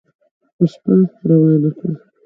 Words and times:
په 0.55 0.63
شپه 0.71 0.93
روانه 1.29 1.69
کړه 1.77 1.93